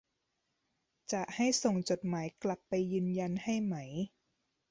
[1.11, 3.75] จะให้ส่งจดหมายกลับไปยืนยันให้ไหม